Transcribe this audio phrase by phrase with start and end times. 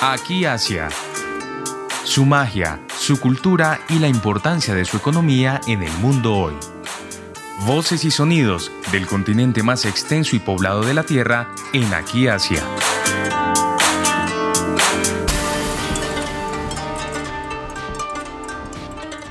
[0.00, 0.90] Aquí Asia.
[2.04, 6.54] Su magia, su cultura y la importancia de su economía en el mundo hoy.
[7.66, 12.62] Voces y sonidos del continente más extenso y poblado de la Tierra en Aquí Asia.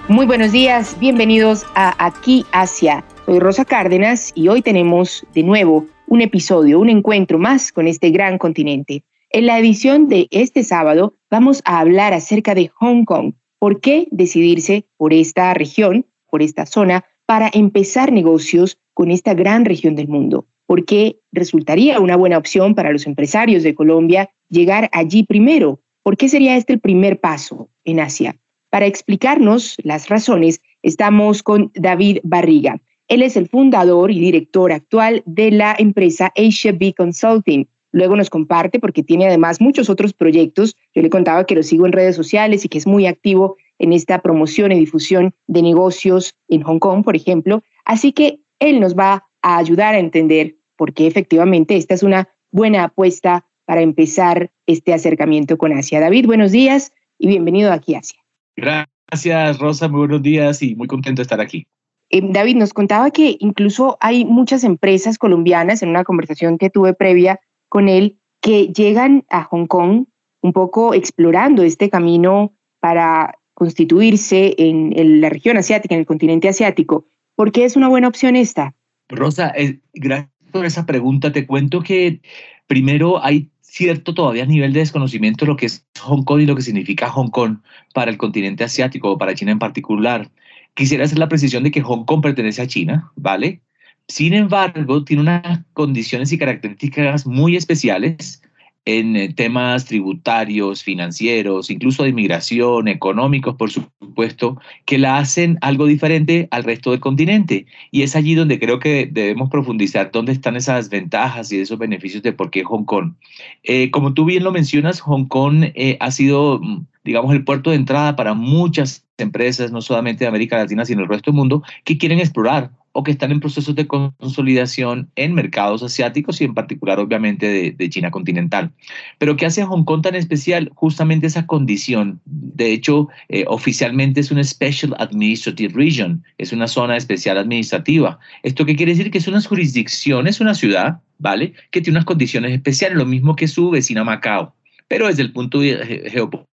[0.10, 3.06] Muy buenos días, bienvenidos a Aquí Asia.
[3.26, 8.10] Soy Rosa Cárdenas y hoy tenemos de nuevo un episodio, un encuentro más con este
[8.10, 9.06] gran continente.
[9.38, 13.34] En la edición de este sábado vamos a hablar acerca de Hong Kong.
[13.60, 19.66] ¿Por qué decidirse por esta región, por esta zona, para empezar negocios con esta gran
[19.66, 20.48] región del mundo?
[20.66, 25.82] ¿Por qué resultaría una buena opción para los empresarios de Colombia llegar allí primero?
[26.02, 28.38] ¿Por qué sería este el primer paso en Asia?
[28.72, 32.82] Para explicarnos las razones, estamos con David Barriga.
[33.08, 37.68] Él es el fundador y director actual de la empresa Asia B Consulting.
[37.98, 40.78] Luego nos comparte porque tiene además muchos otros proyectos.
[40.94, 43.92] Yo le contaba que lo sigo en redes sociales y que es muy activo en
[43.92, 47.64] esta promoción y difusión de negocios en Hong Kong, por ejemplo.
[47.86, 52.30] Así que él nos va a ayudar a entender por qué efectivamente esta es una
[52.52, 56.00] buena apuesta para empezar este acercamiento con Asia.
[56.00, 58.20] David, buenos días y bienvenido aquí a Asia.
[58.56, 59.88] Gracias, Rosa.
[59.88, 61.66] Muy buenos días y muy contento de estar aquí.
[62.12, 66.94] Eh, David, nos contaba que incluso hay muchas empresas colombianas, en una conversación que tuve
[66.94, 70.06] previa con él, que llegan a Hong Kong
[70.42, 77.06] un poco explorando este camino para constituirse en, la región asiática, en el continente asiático.
[77.36, 78.76] ¿Por qué es una buena opción esta?
[79.10, 81.32] Rosa, eh, gracias por esa pregunta.
[81.32, 82.22] Te cuento que
[82.68, 86.56] primero hay cierto todavía nivel de desconocimiento de lo que es Hong Kong y lo
[86.56, 87.58] que significa Hong Kong
[87.94, 90.30] para el continente asiático o para China en particular.
[90.74, 93.62] Quisiera hacer la precisión de que Hong Kong pertenece a China, ¿vale?
[94.08, 98.42] Sin embargo, tiene unas condiciones y características muy especiales
[98.88, 105.88] en eh, temas tributarios, financieros, incluso de inmigración, económicos, por supuesto, que la hacen algo
[105.88, 107.66] diferente al resto del continente.
[107.92, 112.24] Y es allí donde creo que debemos profundizar dónde están esas ventajas y esos beneficios
[112.24, 113.16] de por qué Hong Kong.
[113.64, 117.72] Eh, como tú bien lo mencionas, Hong Kong eh, ha sido, mm, digamos, el puerto
[117.72, 121.64] de entrada para muchas empresas, no solamente de América Latina, sino del resto del mundo,
[121.84, 126.56] que quieren explorar o que están en procesos de consolidación en mercados asiáticos y en
[126.56, 128.72] particular obviamente de, China continental.
[129.20, 130.72] Pero ¿qué hace Hong Kong tan especial?
[130.74, 132.20] Justamente esa condición.
[132.26, 138.18] De hecho, eh, oficialmente es una Special Administrative Region, es una zona especial administrativa.
[138.42, 139.12] ¿Esto qué quiere decir?
[139.12, 141.54] Que es una jurisdicción, es una ciudad, ¿vale?
[141.70, 144.56] Que tiene unas condiciones especiales, lo mismo que su vecina Macao
[144.88, 146.48] pero desde el punto geopolítico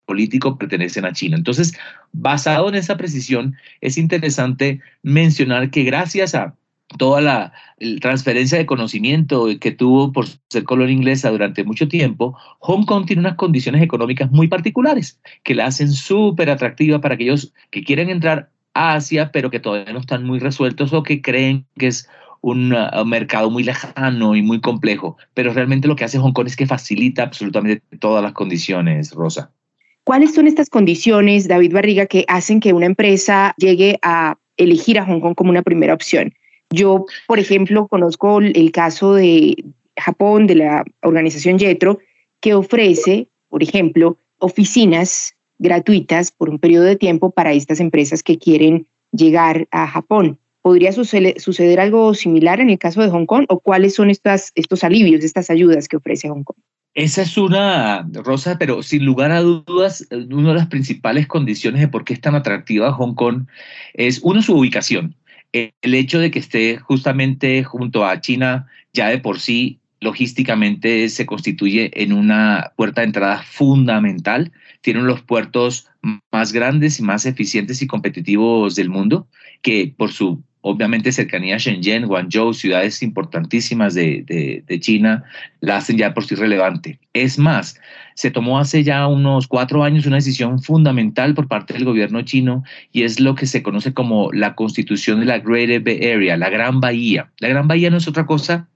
[0.57, 1.38] pertenecen a China.
[1.38, 1.73] Entonces,
[2.11, 6.55] basado en esa precisión, es interesante mencionar que gracias a
[6.97, 7.53] toda la
[8.01, 13.22] transferencia de conocimiento que tuvo por ser colonia inglesa durante mucho tiempo, Hong Kong tiene
[13.22, 18.49] unas condiciones económicas muy particulares que la hacen súper atractiva para aquellos que quieren entrar
[18.73, 22.07] a Asia, pero que todavía no están muy resueltos o que creen que es
[22.41, 26.47] un uh, mercado muy lejano y muy complejo, pero realmente lo que hace Hong Kong
[26.47, 29.51] es que facilita absolutamente todas las condiciones, Rosa.
[30.03, 35.06] ¿Cuáles son estas condiciones, David Barriga, que hacen que una empresa llegue a elegir a
[35.06, 36.34] Hong Kong como una primera opción?
[36.72, 39.56] Yo, por ejemplo, conozco el caso de
[39.97, 42.00] Japón, de la organización JETRO,
[42.40, 48.40] que ofrece, por ejemplo, oficinas gratuitas por un periodo de tiempo para estas empresas que
[48.40, 50.40] quieren llegar a Japón.
[50.63, 54.84] ¿Podría suceder, algo similar en el caso de Hong Kong o cuáles son estas, estos
[54.84, 56.57] alivios, estas ayudas que ofrece Hong Kong?
[56.94, 61.88] Esa es una, Rosa, pero sin lugar a dudas, una de las principales condiciones de
[61.88, 63.47] por qué es tan atractiva Hong Kong
[63.94, 65.16] es, uno, su ubicación.
[65.53, 71.25] El hecho de que esté justamente junto a China ya de por sí logísticamente se
[71.25, 74.52] constituye en una puerta de entrada fundamental.
[74.81, 75.88] Tienen los puertos
[76.31, 79.28] más grandes y más eficientes y competitivos del mundo,
[79.62, 84.23] que por su obviamente cercanía a Shenzhen, Guangzhou, ciudades importantísimas de,
[84.67, 85.23] de, China,
[85.59, 86.99] la hacen ya por sí relevante.
[87.13, 87.79] Es más,
[88.16, 92.63] se tomó hace ya unos cuatro años una decisión fundamental por parte del gobierno chino
[92.91, 96.49] y es lo que se conoce como la constitución de la Greater Bay Area, la
[96.49, 97.29] Gran Bahía.
[97.40, 98.67] La Gran Bahía no es otra cosa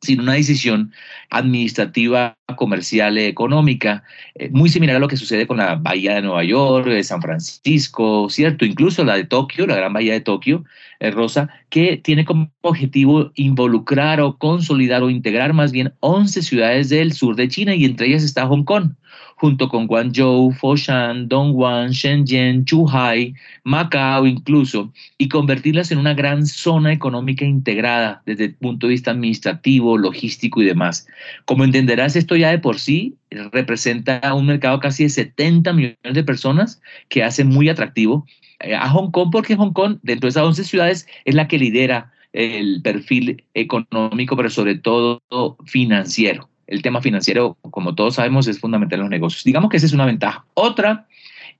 [0.00, 0.92] sino una decisión
[1.30, 6.44] administrativa, comercial, económica, eh, muy similar a lo que sucede con la Bahía de Nueva
[6.44, 8.64] York, de San Francisco, ¿cierto?
[8.64, 10.64] Incluso la de Tokio, la Gran Bahía de Tokio,
[11.00, 17.12] Rosa, que tiene como objetivo involucrar o consolidar o integrar más bien 11 ciudades del
[17.12, 18.92] sur de China y entre ellas está Hong Kong
[19.40, 26.92] junto con Guangzhou, Foshan, Dongguan, Shenzhen, Zhuhai, Macao incluso, y convertirlas en una gran zona
[26.92, 31.06] económica integrada desde el punto de vista administrativo, logístico y demás.
[31.44, 33.16] Como entenderás, esto ya de por sí
[33.52, 38.26] representa un mercado casi de 70 millones de personas que hace muy atractivo
[38.60, 41.58] eh, a Hong Kong porque Hong Kong, dentro de esas 11 ciudades, es la que
[41.58, 45.22] lidera el perfil económico, pero sobre todo
[45.64, 46.48] financiero.
[46.68, 49.42] El tema financiero, como todos sabemos, es fundamental en los negocios.
[49.42, 50.44] Digamos que esa es una ventaja.
[50.54, 51.06] Otra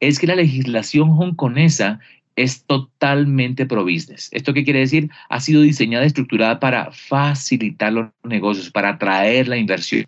[0.01, 1.99] es que la legislación hongkonesa
[2.37, 4.29] es totalmente pro business.
[4.31, 5.11] ¿Esto qué quiere decir?
[5.29, 10.05] Ha sido diseñada y estructurada para facilitar los negocios, para atraer la inversión.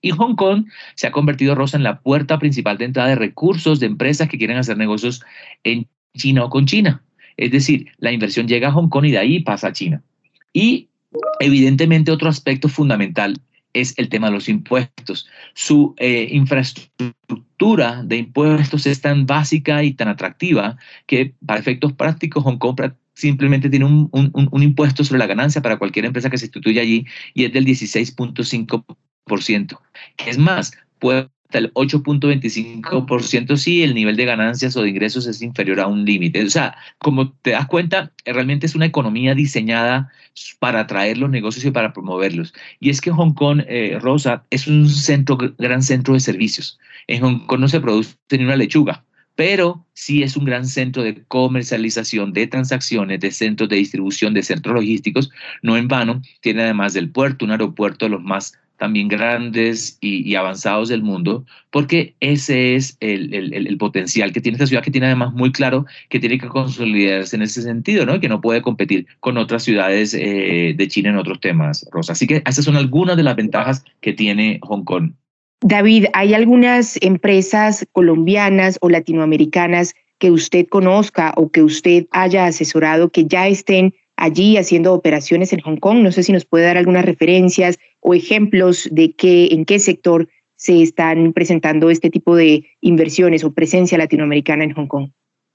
[0.00, 0.66] Y Hong Kong
[0.96, 4.36] se ha convertido, Rosa, en la puerta principal de entrada de recursos de empresas que
[4.36, 5.22] quieren hacer negocios
[5.62, 5.86] en
[6.16, 7.02] China o con China.
[7.36, 10.02] Es decir, la inversión llega a Hong Kong y de ahí pasa a China.
[10.52, 10.88] Y
[11.40, 13.40] evidentemente otro aspecto fundamental
[13.74, 15.28] es el tema de los impuestos.
[15.52, 22.44] Su eh, infraestructura de impuestos es tan básica y tan atractiva que para efectos prácticos
[22.44, 22.80] Hong Kong
[23.14, 27.06] simplemente tiene un, un impuesto sobre la ganancia para cualquier empresa que se instituya allí
[27.34, 29.78] y es del 16.5%.
[30.26, 35.80] Es más, puede el 8.25% si el nivel de ganancias o de ingresos es inferior
[35.80, 36.42] a un límite.
[36.44, 40.10] O sea, como te das cuenta, realmente es una economía diseñada
[40.58, 42.52] para atraer los negocios y para promoverlos.
[42.80, 46.78] Y es que Hong Kong, eh, Rosa, es un centro, gran centro de servicios.
[47.06, 49.04] En Hong Kong no se produce ni una lechuga,
[49.36, 54.42] pero sí es un gran centro de comercialización, de transacciones, de centros de distribución, de
[54.42, 55.30] centros logísticos.
[55.62, 60.34] No en vano, tiene además del puerto, un aeropuerto de los más también grandes y,
[60.34, 65.32] avanzados del mundo, porque ese es el, potencial que tiene esta ciudad, que tiene además
[65.32, 68.20] muy claro que tiene que consolidarse en ese sentido, ¿no?
[68.20, 72.12] que no puede competir con otras ciudades eh, de China en otros temas, Rosa.
[72.12, 75.12] Así que esas son algunas de las ventajas que tiene Hong Kong.
[75.60, 83.10] David, ¿hay algunas empresas colombianas o latinoamericanas que usted conozca o que usted haya asesorado
[83.10, 83.94] que ya estén
[84.24, 85.98] allí haciendo operaciones en Hong Kong.
[85.98, 90.28] No sé si nos puede dar algunas referencias o ejemplos de qué, en qué sector
[90.56, 95.10] se están presentando este tipo de inversiones o presencia latinoamericana en Hong Kong.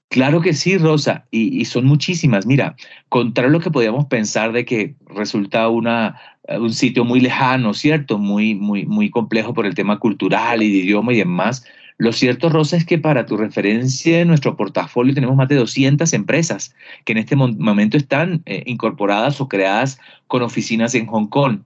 [0.08, 2.44] Claro que sí, Rosa, y, son muchísimas.
[2.44, 2.74] Mira,
[3.08, 8.18] contrario a lo que podíamos pensar de que resulta una, un sitio muy lejano, ¿cierto?
[8.18, 11.64] Muy, muy, muy complejo por el tema cultural y de idioma y demás,
[12.00, 16.10] lo cierto, Rosa, es que para tu referencia en nuestro portafolio tenemos más de 200
[16.14, 16.74] empresas
[17.04, 21.60] que en este momento están eh, incorporadas o creadas con oficinas en Hong Kong.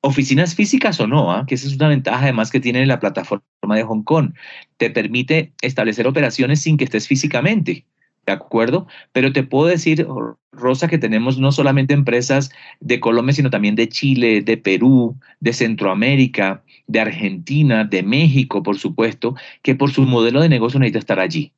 [0.00, 1.44] Oficinas físicas o no, ¿ah?
[1.44, 3.42] que esa es una ventaja además que tiene la plataforma
[3.74, 4.32] de Hong Kong.
[4.76, 7.84] Te permite establecer operaciones sin que estés físicamente.
[8.26, 8.86] ¿de acuerdo?
[9.12, 10.06] Pero te puedo decir,
[10.52, 15.52] Rosa, que tenemos no solamente empresas de Colombia, sino también de Chile, de Perú, de
[15.52, 21.20] Centroamérica, de Argentina, de México, por supuesto, que por su modelo de negocio necesita estar
[21.20, 21.52] allí.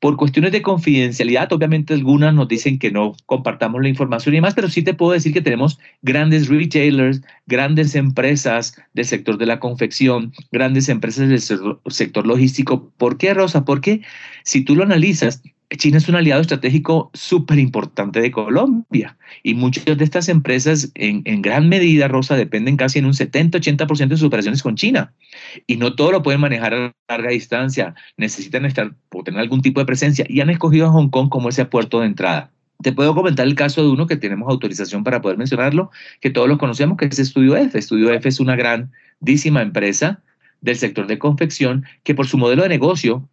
[0.00, 4.54] Por cuestiones de confidencialidad, obviamente algunas nos dicen que no compartamos la información y demás,
[4.54, 9.58] pero sí te puedo decir que tenemos grandes retailers, grandes empresas del sector de la
[9.58, 11.42] confección, grandes empresas del
[11.90, 12.92] sector logístico.
[12.96, 13.64] ¿Por qué, Rosa?
[13.64, 14.02] Porque
[14.44, 15.42] si tú lo analizas,
[15.76, 21.42] China es un aliado estratégico súper importante de Colombia y muchas de estas empresas en,
[21.42, 25.12] gran medida, Rosa, dependen casi en un 70-80% de sus operaciones con China
[25.66, 29.80] y no todo lo pueden manejar a larga distancia, necesitan estar o tener algún tipo
[29.80, 32.50] de presencia y han escogido a Hong Kong como ese puerto de entrada.
[32.82, 36.48] Te puedo comentar el caso de uno que tenemos autorización para poder mencionarlo, que todos
[36.48, 37.76] lo conocemos, que es Estudio F.
[37.76, 40.22] Estudio F es una grandísima empresa
[40.60, 43.28] del sector de confección que por su modelo de negocio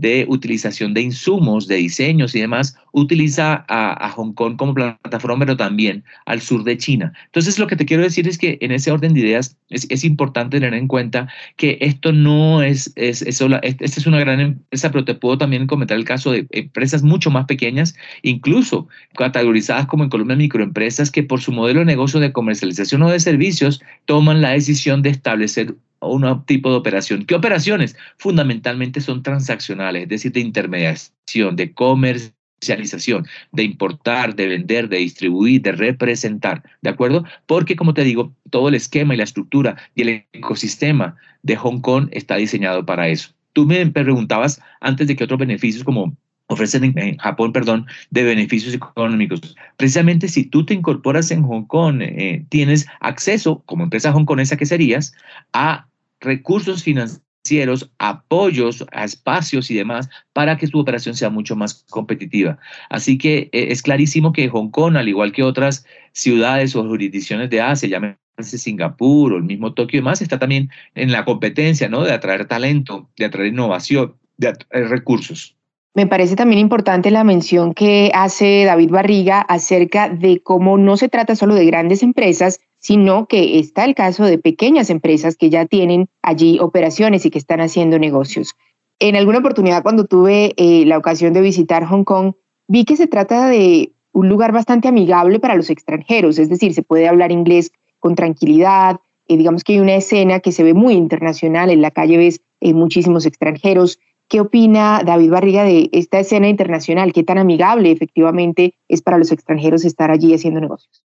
[0.00, 5.56] de utilización de insumos, de diseños y demás, utiliza a, Hong Kong como plataforma, pero
[5.56, 7.12] también al sur de China.
[7.26, 10.58] Entonces, lo que te quiero decir es que en ese orden de ideas es, importante
[10.58, 15.04] tener en cuenta que esto no es, es, es esta es una gran empresa, pero
[15.04, 20.10] te puedo también comentar el caso de empresas mucho más pequeñas, incluso categorizadas como en
[20.10, 24.50] Colombia microempresas, que por su modelo de negocio de comercialización o de servicios toman la
[24.50, 27.24] decisión de establecer un tipo de operación.
[27.24, 27.96] ¿Qué operaciones?
[28.16, 35.62] Fundamentalmente son transaccionales, es decir, de intermediación, de comercialización, de importar, de vender, de distribuir,
[35.62, 37.24] de representar, ¿de acuerdo?
[37.46, 41.80] Porque, como te digo, todo el esquema y la estructura y el ecosistema de Hong
[41.80, 43.30] Kong está diseñado para eso.
[43.52, 46.16] Tú me preguntabas antes de que otros beneficios como
[46.50, 49.56] ofrecen en Japón, perdón, de beneficios económicos.
[49.76, 54.66] Precisamente si tú te incorporas en Hong Kong, eh, tienes acceso, como empresa hongkonesa que
[54.66, 55.14] serías,
[55.52, 55.86] a
[56.20, 62.58] recursos financieros, apoyos a espacios y demás para que su operación sea mucho más competitiva.
[62.88, 67.50] Así que eh, es clarísimo que Hong Kong, al igual que otras ciudades o jurisdicciones
[67.50, 71.88] de Asia, llámese Singapur o el mismo Tokio y demás, está también en la competencia
[71.88, 72.04] ¿no?
[72.04, 75.56] de atraer talento, de atraer innovación, de atraer recursos.
[75.94, 81.08] Me parece también importante la mención que hace David Barriga acerca de cómo no se
[81.08, 85.66] trata solo de grandes empresas, sino que está el caso de pequeñas empresas que ya
[85.66, 88.56] tienen allí operaciones y que están haciendo negocios.
[88.98, 92.32] En alguna oportunidad cuando tuve eh, la ocasión de visitar Hong Kong,
[92.68, 96.82] vi que se trata de un lugar bastante amigable para los extranjeros, es decir, se
[96.82, 100.94] puede hablar inglés con tranquilidad, eh, digamos que hay una escena que se ve muy
[100.94, 103.98] internacional, en la calle ves eh, muchísimos extranjeros.
[104.28, 107.12] ¿Qué opina David Barriga de esta escena internacional?
[107.12, 111.02] ¿Qué tan amigable efectivamente es para los extranjeros estar allí haciendo negocios?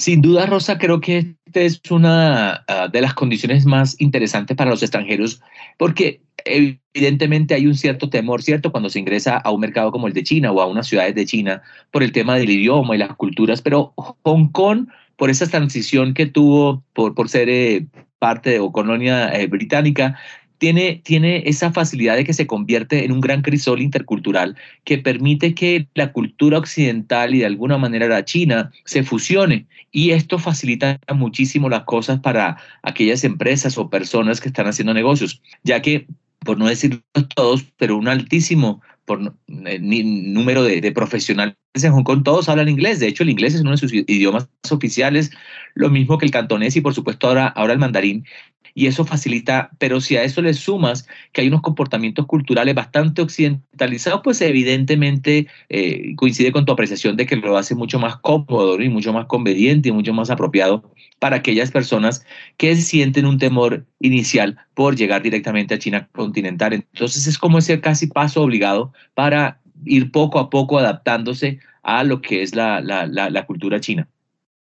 [0.00, 4.70] Sin duda, Rosa, creo que esta es una ah, de las condiciones más interesantes para
[4.70, 5.42] los extranjeros,
[5.76, 8.72] porque evidentemente hay un cierto temor, ¿cierto?
[8.72, 11.26] Cuando se ingresa a un mercado como el de China o a unas ciudades de
[11.26, 13.92] China por el tema del idioma y las culturas, pero
[14.22, 17.86] Hong Kong, por esa transición que tuvo por, por ser eh,
[18.18, 20.18] parte o colonia eh, británica,
[20.60, 25.54] tiene, tiene esa facilidad de que se convierte en un gran crisol intercultural que permite
[25.54, 29.66] que la cultura occidental y de alguna manera la china se fusione.
[29.90, 35.40] Y esto facilita muchísimo las cosas para aquellas empresas o personas que están haciendo negocios,
[35.64, 36.06] ya que,
[36.40, 37.00] por no decir
[37.34, 42.68] todos, pero un altísimo por, eh, número de, de, profesionales en Hong Kong, todos hablan
[42.68, 43.00] inglés.
[43.00, 45.30] De hecho, el inglés es uno de sus idiomas oficiales,
[45.74, 48.26] lo mismo que el cantonés y por supuesto ahora, ahora el mandarín
[48.74, 53.22] y eso facilita, pero si a eso le sumas que hay unos comportamientos culturales bastante
[53.22, 58.80] occidentalizados, pues evidentemente eh, coincide con tu apreciación de que lo hace mucho más cómodo
[58.80, 62.24] y mucho más conveniente y mucho más apropiado para aquellas personas
[62.56, 66.72] que sienten un temor inicial por llegar directamente a China continental.
[66.72, 72.20] Entonces es como ese casi paso obligado para ir poco a poco adaptándose a lo
[72.20, 74.08] que es la, la, la cultura china.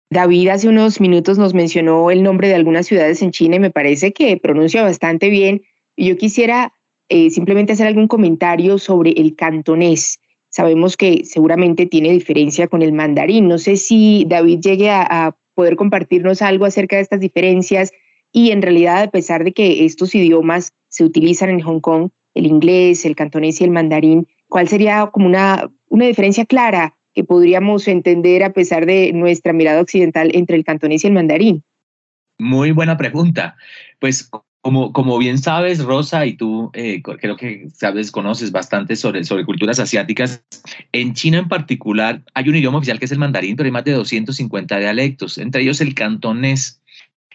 [0.10, 3.72] David hace unos minutos nos mencionó el nombre de algunas ciudades en China y me
[3.72, 5.64] parece que pronuncia bastante bien.
[5.98, 6.74] Yo quisiera
[7.10, 10.20] eh, simplemente hacer algún comentario sobre el cantonés.
[10.50, 13.48] Sabemos que seguramente tiene diferencia con el mandarín.
[13.48, 17.92] No sé si David llegue a, a poder compartirnos algo acerca de estas diferencias
[18.32, 22.46] y en realidad a pesar de que estos idiomas se utilizan en Hong Kong, el
[22.46, 27.88] inglés, el cantonés y el mandarín, ¿cuál sería como una, una diferencia clara que podríamos
[27.88, 31.64] entender a pesar de nuestra mirada occidental entre el cantonés y el mandarín?
[32.38, 33.56] Muy buena pregunta.
[34.00, 34.30] Pues
[34.66, 39.46] como, como bien sabes, Rosa, y tú eh, creo que sabes, conoces bastante sobre, sobre
[39.46, 40.44] culturas asiáticas,
[40.92, 43.86] en China en particular hay un idioma oficial que es el mandarín, pero hay más
[43.86, 46.82] de 250 dialectos, entre ellos el cantonés.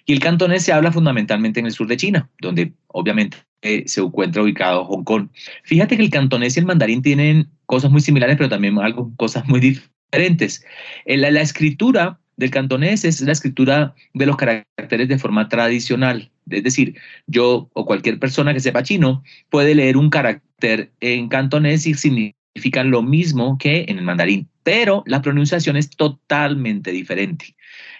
[0.05, 4.01] Y el cantonés se habla fundamentalmente en el sur de China, donde obviamente eh, se
[4.01, 5.29] encuentra ubicado Hong Kong.
[5.63, 9.47] Fíjate que el cantonés y el mandarín tienen cosas muy similares, pero también algo, cosas
[9.47, 10.67] muy diferentes.
[11.05, 16.33] Eh, la, la escritura del cantonés es la escritura de los caracteres de forma tradicional.
[16.51, 16.97] Es decir,
[17.29, 22.91] yo o cualquier persona que sepa chino puede leer un carácter en cantonés y significan
[22.91, 27.55] lo mismo que en el mandarín, pero la pronunciación es totalmente diferente.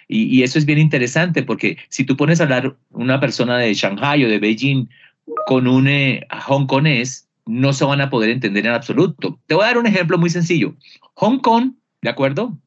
[0.09, 4.25] Y, eso es bien interesante porque si tú pones a hablar una persona de Shanghai
[4.25, 4.89] o de Beijing
[5.47, 9.39] con un eh, hongkonés, no se van a poder entender en absoluto.
[9.45, 10.75] Te voy a dar un ejemplo muy sencillo.
[11.15, 12.57] Hong Kong, ¿de acuerdo?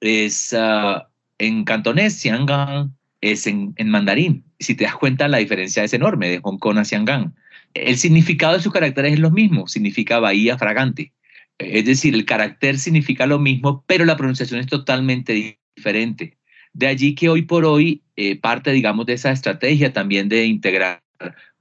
[0.00, 1.00] Es uh,
[1.38, 4.44] en cantonés, Xiangang es en, en, mandarín.
[4.58, 7.32] Si te das cuenta, la diferencia es enorme de Hong Kong a Xiangang.
[7.74, 11.12] El significado de sus caracteres es lo mismo, significa bahía fragante.
[11.58, 16.36] Es decir, el carácter significa lo mismo, pero la pronunciación es totalmente diferente.
[16.72, 21.02] De allí que hoy por hoy eh, parte, digamos, de esa estrategia también de integrar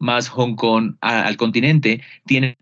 [0.02, 2.58] más Hong Kong al continente, tiene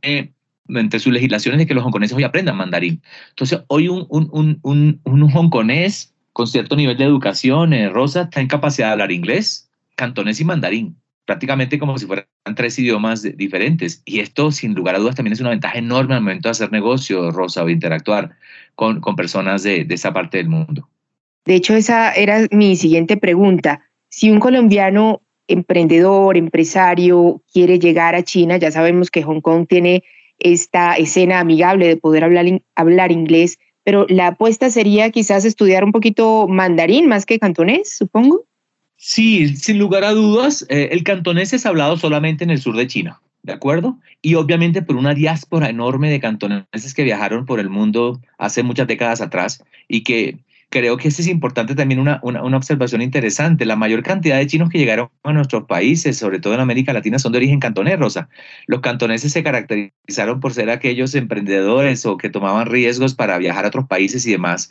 [0.68, 3.02] entre sus legislaciones de que los hongkoneses hoy aprendan mandarín.
[3.30, 8.24] Entonces, hoy un, un, un, un, un hongkonés con cierto nivel de educación, eh, Rosa,
[8.24, 13.24] está en capacidad de hablar inglés, cantonés y mandarín, prácticamente como si fueran tres idiomas
[13.36, 14.02] diferentes.
[14.06, 16.72] Y esto, sin lugar a dudas, también es una ventaja enorme al momento de hacer
[16.72, 18.36] negocio, Rosa, o interactuar
[18.76, 20.88] con, con personas de, de esa parte del mundo.
[21.46, 23.82] De hecho, esa era mi siguiente pregunta.
[24.10, 30.04] Si un colombiano emprendedor, empresario, quiere llegar a China, ya sabemos que Hong Kong tiene
[30.38, 35.92] esta escena amigable de poder hablar, hablar inglés, pero la apuesta sería quizás estudiar un
[35.92, 38.46] poquito mandarín más que cantonés, supongo.
[38.96, 42.88] Sí, sin lugar a dudas, eh, el cantonés es hablado solamente en el sur de
[42.88, 43.98] China, ¿de acuerdo?
[44.22, 48.88] Y obviamente por una diáspora enorme de cantoneses que viajaron por el mundo hace muchas
[48.88, 50.38] décadas atrás y que
[50.70, 53.66] creo que eso es importante también una, una, una, observación interesante.
[53.66, 57.20] La mayor cantidad de chinos que llegaron a nuestros países, sobre todo en América Latina,
[57.20, 58.30] son de origen cantonés, Rosa.
[58.68, 63.70] Los cantoneses se caracterizaron por ser aquellos emprendedores o que tomaban riesgos para viajar a
[63.70, 64.70] otros países y demás.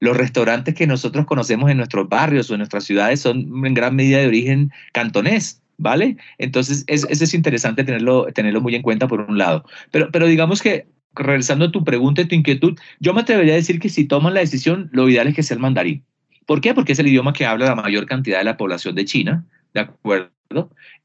[0.00, 3.94] Los restaurantes que nosotros conocemos en nuestros barrios o en nuestras ciudades son en gran
[3.94, 5.60] medida de origen cantonés.
[5.76, 6.16] ¿Vale?
[6.38, 9.64] Entonces, es, eso es interesante tenerlo, tenerlo muy en cuenta por un lado.
[9.90, 13.56] Pero, pero digamos que regresando a tu pregunta y tu inquietud, yo me atrevería a
[13.56, 16.04] decir que si toman la decisión, lo ideal es que sea el mandarín.
[16.46, 16.74] ¿Por qué?
[16.74, 19.80] Porque es el idioma que habla la mayor cantidad de la población de China, ¿de
[19.80, 20.30] acuerdo?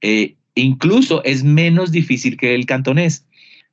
[0.01, 3.25] Eh, incluso es menos difícil que el cantonés,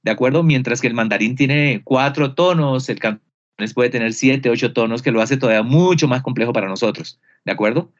[0.02, 0.42] ¿de acuerdo?
[0.42, 5.10] Mientras que el mandarín tiene cuatro tonos, el cantonés puede tener siete, ocho tonos, que
[5.10, 7.92] lo hace todavía mucho más complejo para nosotros, ¿de acuerdo?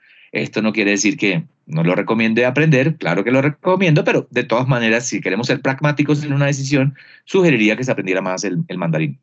[0.43, 4.45] Esto no quiere decir que no lo recomiende aprender, claro que lo recomiendo, pero de
[4.45, 8.65] todas maneras, si queremos ser pragmáticos en una decisión, sugeriría que se aprendiera más el,
[8.69, 9.19] el mandarín.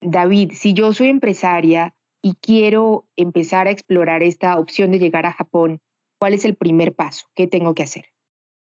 [0.00, 5.32] David, si yo soy empresaria y quiero empezar a explorar esta opción de llegar a
[5.32, 5.80] Japón,
[6.18, 7.28] ¿cuál es el primer paso?
[7.34, 8.06] ¿Qué tengo que hacer?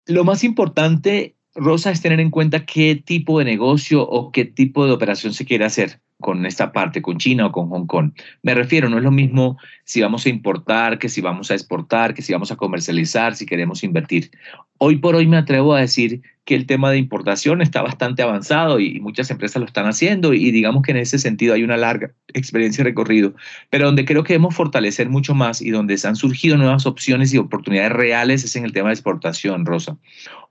[0.06, 4.86] Lo más importante, Rosa, es tener en cuenta qué tipo de negocio o qué tipo
[4.86, 8.12] de operación se quiere hacer con esta parte, con China o con Hong Kong.
[8.42, 12.14] Me refiero, no es lo mismo si vamos a importar, que si vamos a exportar,
[12.14, 14.30] que si vamos a comercializar, si queremos invertir.
[14.78, 18.80] Hoy por hoy me atrevo a decir que el tema de importación está bastante avanzado
[18.80, 22.12] y muchas empresas lo están haciendo y digamos que en ese sentido hay una larga
[22.32, 23.34] experiencia de recorrido,
[23.68, 27.32] pero donde creo que debemos fortalecer mucho más y donde se han surgido nuevas opciones
[27.32, 29.96] y oportunidades reales es en el tema de exportación, Rosa.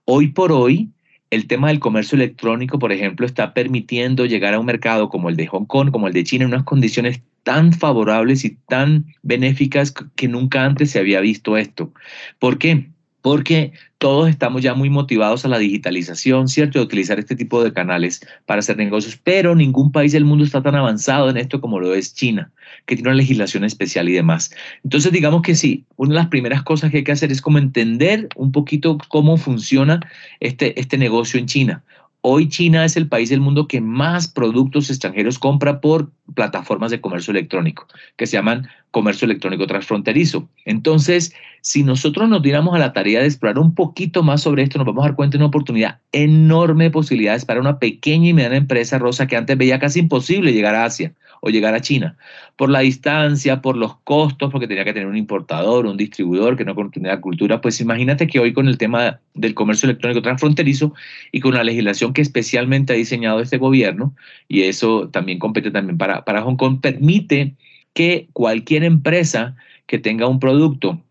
[0.06, 0.90] Hoy por hoy,
[1.32, 5.36] el tema del comercio electrónico, por ejemplo, está permitiendo llegar a un mercado como el
[5.36, 9.94] de Hong Kong, como el de China, en unas condiciones tan favorables y tan benéficas
[10.16, 11.94] que nunca antes se había visto esto.
[12.40, 12.90] ¿Por qué?
[13.22, 16.80] Porque todos estamos ya muy motivados a la digitalización, ¿cierto?
[16.80, 20.62] De utilizar este tipo de canales para hacer negocios, pero ningún país del mundo está
[20.64, 22.52] tan avanzado en esto como lo es China,
[22.86, 24.52] que tiene una legislación especial y demás.
[24.84, 27.58] Entonces, digamos que sí, una de las primeras cosas que hay que hacer es como
[27.58, 30.00] entender un poquito cómo funciona
[30.40, 31.84] este, este negocio en China.
[32.22, 37.00] Hoy China es el país del mundo que más productos extranjeros compra por plataformas de
[37.00, 40.50] comercio electrónico, que se llaman comercio electrónico transfronterizo.
[40.66, 44.78] Entonces, si nosotros nos diéramos a la tarea de explorar un poquito más sobre esto,
[44.78, 48.34] nos vamos a dar cuenta de una oportunidad enorme de posibilidades para una pequeña y
[48.34, 52.18] mediana empresa rosa que antes veía casi imposible llegar a Asia o llegar a China,
[52.56, 56.66] por la distancia, por los costos, porque tenía que tener un importador, un distribuidor que
[56.66, 60.94] no contenía cultura, pues imagínate que hoy con el tema del comercio electrónico transfronterizo
[61.32, 64.16] y con la legislación que especialmente ha diseñado este gobierno,
[64.48, 67.56] y eso también compete también para, para Hong Kong, permite
[67.94, 69.56] que cualquier empresa
[69.88, 71.02] que tenga un producto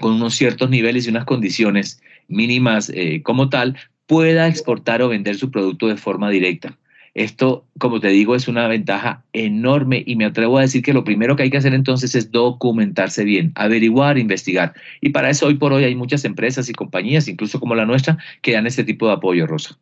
[0.00, 5.36] con unos ciertos niveles y unas condiciones mínimas eh, como tal, pueda exportar o vender
[5.36, 6.76] su producto de forma directa.
[7.16, 11.02] Esto, como te digo, es una ventaja enorme y me atrevo a decir que lo
[11.02, 14.74] primero que hay que hacer entonces es documentarse bien, averiguar, investigar.
[15.00, 18.18] Y para eso hoy por hoy hay muchas empresas y compañías, incluso como la nuestra,
[18.42, 19.78] que dan este tipo de apoyo, Rosa.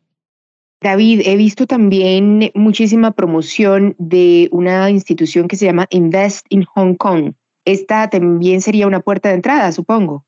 [0.81, 6.95] David, he visto también muchísima promoción de una institución que se llama Invest in Hong
[6.95, 7.33] Kong.
[7.65, 10.25] Esta también sería una puerta de entrada, supongo.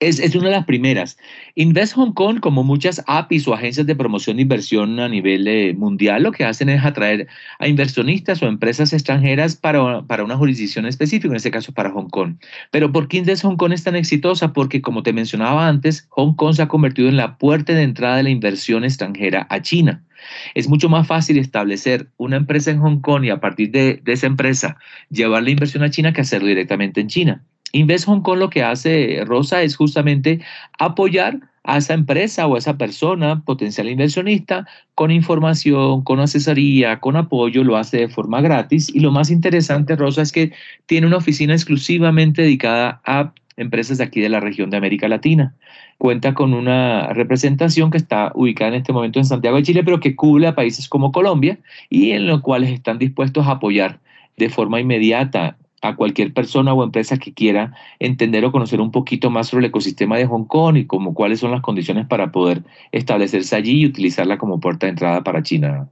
[0.00, 1.18] Es, una de las primeras.
[1.56, 5.74] Invest Hong Kong, como muchas APIs o agencias de promoción de inversión a nivel eh,
[5.74, 7.26] mundial, lo que hacen es atraer
[7.58, 12.10] a inversionistas o empresas extranjeras para, para una jurisdicción específica, en este caso para Hong
[12.10, 12.36] Kong.
[12.70, 14.52] Pero ¿por qué Invest Hong Kong es tan exitosa?
[14.52, 18.18] Porque, como te mencionaba antes, Hong Kong se ha convertido en la puerta de entrada
[18.18, 20.04] de la inversión extranjera a China.
[20.54, 24.12] Es mucho más fácil establecer una empresa en Hong Kong y a partir de, de
[24.12, 24.76] esa empresa
[25.10, 27.44] llevar la inversión a China que hacerlo directamente en China.
[27.72, 30.40] Invest Hong Kong lo que hace Rosa es justamente
[30.78, 37.16] apoyar a esa empresa o a esa persona potencial inversionista con información, con asesoría, con
[37.16, 40.52] apoyo, lo hace de forma gratis y lo más interesante, Rosa, es que
[40.86, 45.54] tiene una oficina exclusivamente dedicada a empresas de aquí de la región de América Latina.
[45.98, 50.00] Cuenta con una representación que está ubicada en este momento en Santiago de Chile, pero
[50.00, 51.58] que cubre a países como Colombia
[51.90, 53.98] y en los cuales están dispuestos a apoyar
[54.36, 59.30] de forma inmediata a cualquier persona o empresa que quiera entender o conocer un poquito
[59.30, 62.64] más sobre el ecosistema de Hong Kong y como cuáles son las condiciones para poder
[62.92, 65.88] establecerse allí y utilizarla como puerta de entrada para China.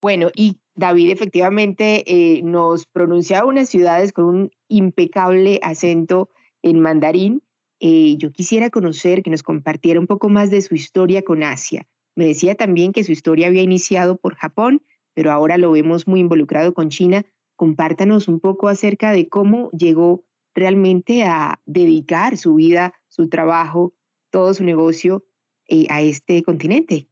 [0.00, 6.30] Bueno, y David efectivamente eh, nos pronunciaba unas ciudades con un impecable acento
[6.62, 7.42] en mandarín.
[7.80, 11.86] Eh, yo quisiera conocer, que nos compartiera un poco más de su historia con Asia.
[12.14, 14.82] Me decía también que su historia había iniciado por Japón,
[15.14, 17.24] pero ahora lo vemos muy involucrado con China
[17.56, 23.94] compártanos un poco acerca de cómo llegó realmente a dedicar su vida, su trabajo,
[24.30, 25.26] todo su negocio
[25.68, 27.08] eh, a este continente.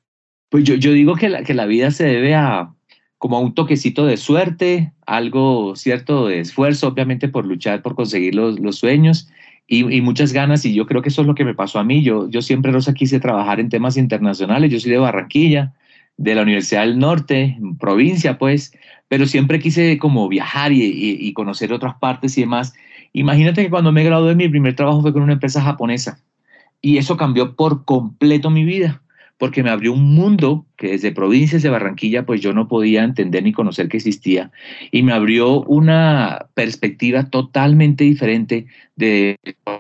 [0.51, 2.71] Pues yo, yo digo que la, que la vida se debe a
[3.19, 8.35] como a un toquecito de suerte, algo cierto de esfuerzo, obviamente por luchar, por conseguir
[8.35, 9.31] los, los sueños
[9.67, 10.67] y, y, muchas ganas.
[10.67, 12.03] Y yo creo que eso es lo que me pasó a mí.
[12.03, 14.71] Yo, yo siempre, Rosa, quise trabajar en temas internacionales.
[14.71, 15.73] Yo soy de Barranquilla,
[16.17, 18.73] de la Universidad del Norte, provincia, pues,
[19.09, 22.75] pero siempre quise como viajar y, conocer otras partes y demás.
[23.13, 26.21] Imagínate que cuando me gradué, mi primer trabajo fue con una empresa japonesa.
[26.81, 29.03] Y eso cambió por completo mi vida,
[29.39, 33.43] porque me abrió un mundo que desde provincias de Barranquilla pues yo no podía entender
[33.43, 34.51] ni conocer que existía.
[34.91, 39.37] Y me abrió una perspectiva totalmente diferente de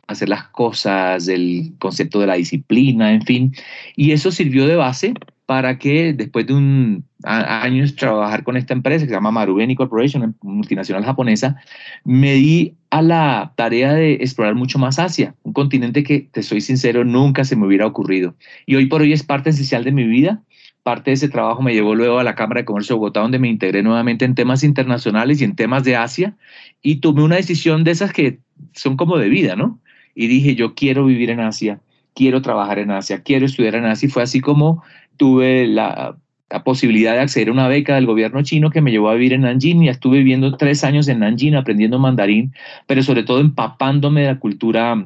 [0.06, 3.52] hacer las cosas, del concepto de la disciplina, en fin,
[3.96, 5.14] y eso sirvió de base
[5.46, 10.36] para que después de un años trabajar con esta empresa que se llama Marubeni Corporation,
[10.42, 11.56] multinacional japonesa,
[12.04, 16.60] me di a la tarea de explorar mucho más Asia, un continente que, te soy
[16.60, 18.34] sincero, nunca se me hubiera ocurrido.
[18.66, 20.42] Y hoy por hoy es parte esencial de mi vida.
[20.82, 23.38] Parte de ese trabajo me llevó luego a la Cámara de Comercio de Bogotá, donde
[23.38, 26.36] me integré nuevamente en temas internacionales y en temas de Asia.
[26.82, 28.38] Y tomé una decisión de esas que
[28.74, 29.80] son como de vida, ¿no?
[30.14, 31.80] Y dije, yo quiero vivir en Asia,
[32.14, 34.06] quiero trabajar en Asia, quiero estudiar en Asia.
[34.06, 34.82] Y fue así como
[35.16, 36.16] tuve la,
[36.64, 39.40] posibilidad de acceder a una beca del gobierno chino que me llevó a vivir en
[39.40, 42.52] Nanjing y estuve viviendo tres años en Nanjing aprendiendo mandarín,
[42.86, 45.04] pero sobre todo empapándome de la cultura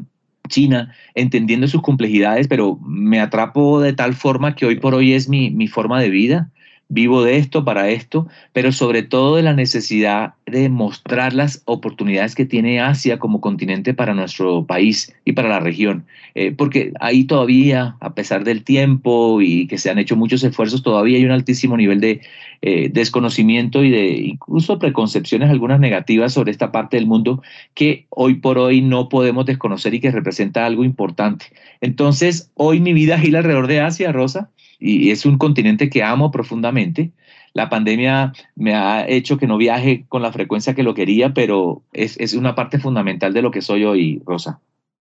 [0.51, 5.29] china, entendiendo sus complejidades, pero me atrapo de tal forma que hoy por hoy es
[5.29, 6.51] mi, mi forma de vida
[6.89, 12.35] vivo de esto para esto, pero sobre todo de la necesidad de mostrar las oportunidades
[12.35, 16.07] que tiene Asia como continente para nuestro país y para la región.
[16.35, 20.83] Eh, porque ahí todavía, a pesar del tiempo y que se han hecho muchos esfuerzos,
[20.83, 22.23] todavía hay un altísimo nivel de
[22.63, 27.43] eh, desconocimiento y de incluso preconcepciones, algunas negativas sobre esta parte del mundo
[27.75, 31.47] que hoy por hoy no podemos desconocer y que representa algo importante.
[31.83, 36.31] Entonces, hoy mi vida gira alrededor de Asia, Rosa y es un continente que amo
[36.31, 37.13] profundamente.
[37.55, 41.83] La pandemia me ha hecho que no viaje con la frecuencia que lo quería, pero
[41.93, 44.61] es, es una parte fundamental de lo que soy hoy, Rosa.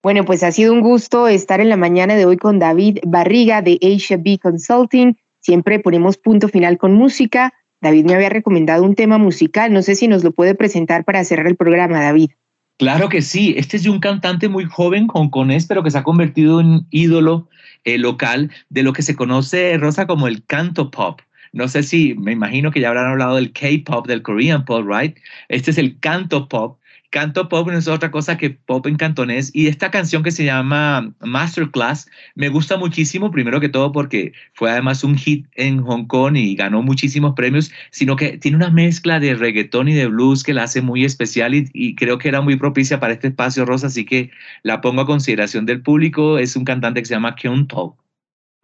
[0.03, 3.63] Bueno, pues ha sido un gusto estar en la mañana de hoy con David Barriga
[3.63, 5.17] de Asia B Consulting.
[5.39, 7.53] Siempre ponemos punto final con música.
[7.81, 9.73] David me había recomendado un tema musical.
[9.73, 12.31] No sé si nos lo puede presentar para cerrar el programa, David.
[12.79, 13.55] Claro que sí.
[13.57, 17.49] Este es de un cantante muy joven, hongkonés, pero que se ha convertido en ídolo
[17.85, 21.21] eh, local de lo que se conoce, Rosa, como el canto pop.
[21.53, 25.17] No sé si, me imagino que ya habrán hablado del K-pop, del Korean pop, right?
[25.49, 26.79] Este es el canto pop
[27.13, 30.47] Canto pop no es otra cosa que pop en cantonés y esta canción que se
[30.47, 36.07] llama Masterclass me gusta muchísimo, primero que todo porque fue además un hit en Hong
[36.07, 40.43] Kong y ganó muchísimos premios, sino que tiene una mezcla de reggaetón y de blues
[40.43, 43.89] que la hace muy especial y, creo que era muy propicia para este espacio rosa,
[43.89, 44.31] así que
[44.63, 46.39] la pongo a consideración del público.
[46.39, 47.99] Es un cantante que se llama Kyun Pop.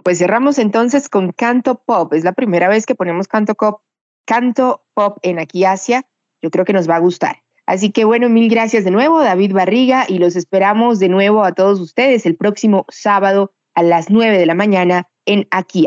[0.02, 2.14] Pues cerramos entonces con Canto Pop.
[2.14, 3.82] Es la primera vez que ponemos Canto Pop,
[4.24, 6.06] Canto Pop en Aquí Asia.
[6.40, 7.42] Yo creo que nos va a gustar.
[7.68, 11.52] Así que bueno, mil gracias de nuevo, David Barriga, y los esperamos de nuevo a
[11.52, 15.86] todos ustedes el próximo sábado a las 9 de la mañana en Aquí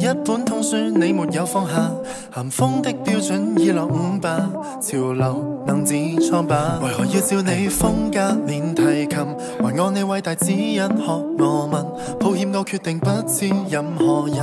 [0.00, 1.90] 一本通书你没有放下，
[2.32, 4.48] 咸丰的标准已落伍吧，
[4.80, 6.78] 潮流能自创吧？
[6.80, 9.18] 为何要照你风格练提琴，
[9.60, 11.04] 还按你伟大指引学
[11.38, 11.84] 我问？
[12.20, 14.38] 抱歉我决定不知任何人，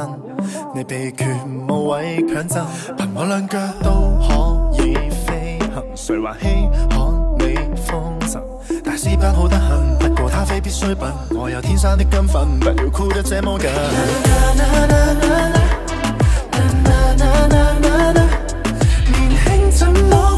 [0.76, 1.40] 你被权
[1.70, 2.62] 无位强就，
[2.98, 3.90] 凭我两脚都
[4.28, 4.94] 可以
[5.26, 6.48] 飞行，谁还稀
[6.90, 8.42] 罕你风神？
[8.84, 10.05] 大师班好得很。
[10.36, 13.70] 咖啡必需品，我有天生的金粉，不要哭得这么紧。
[19.08, 20.35] 年轻怎么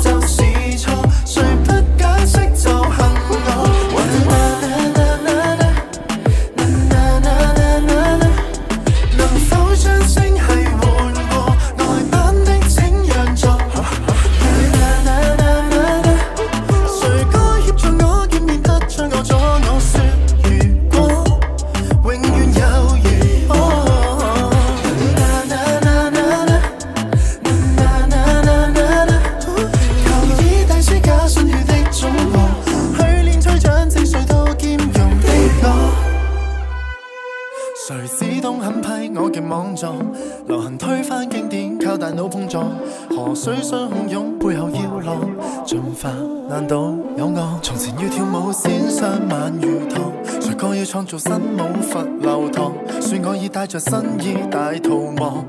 [54.57, 55.45] 解逃亡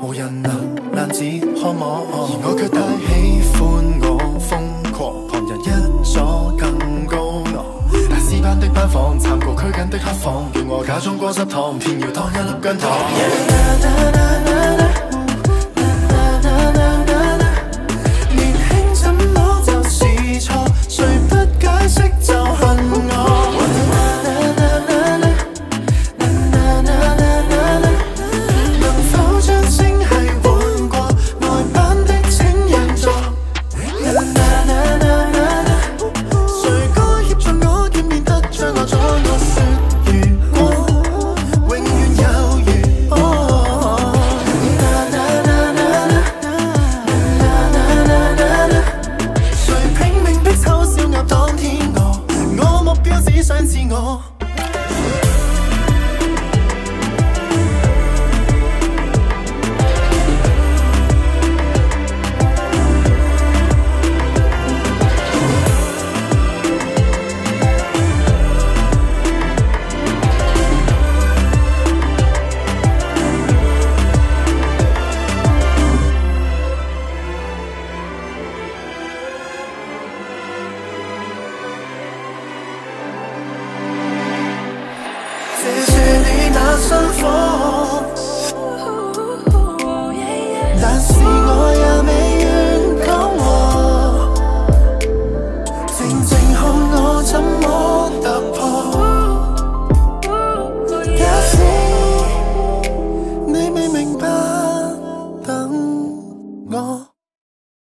[0.00, 1.24] 无人能难自
[1.56, 2.14] 渴望而
[2.44, 3.60] 我却太喜欢
[4.00, 4.52] 我疯
[4.92, 5.62] 狂旁人一
[6.04, 6.14] 阻
[6.56, 7.54] 更高昂
[8.08, 14.63] 大师班的班房参过拘谨的黑房叫我假装过湿堂偏要当一粒姜糖